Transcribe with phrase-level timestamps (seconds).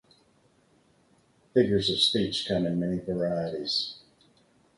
[1.53, 3.97] Figures of speech come in many varieties.